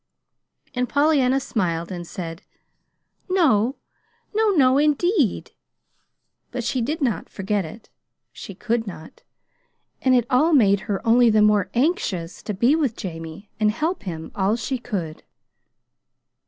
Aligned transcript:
And 0.73 0.89
Pollyanna 0.89 1.39
smiled, 1.39 1.91
and 1.91 2.07
said: 2.07 2.41
"No, 3.29 3.75
no 4.33 4.49
no, 4.49 4.79
indeed!" 4.79 5.51
But 6.49 6.63
she 6.63 6.81
did 6.81 7.03
not 7.03 7.29
"forget 7.29 7.65
it." 7.65 7.91
She 8.31 8.55
could 8.55 8.87
not. 8.87 9.21
And 10.01 10.15
it 10.15 10.25
all 10.27 10.53
made 10.53 10.79
her 10.89 11.05
only 11.05 11.29
the 11.29 11.43
more 11.43 11.69
anxious 11.75 12.41
to 12.41 12.53
be 12.55 12.75
with 12.75 12.97
Jamie 12.97 13.51
and 13.59 13.69
help 13.69 14.01
him 14.01 14.31
all 14.33 14.55
she 14.55 14.79
could. 14.79 15.21